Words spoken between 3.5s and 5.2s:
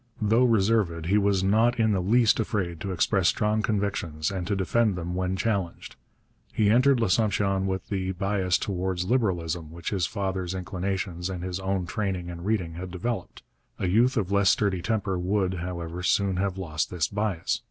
convictions and to defend them